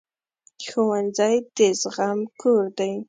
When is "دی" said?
2.77-2.93